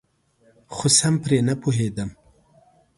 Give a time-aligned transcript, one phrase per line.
[0.75, 2.09] خو سم پرې نپوهیدم.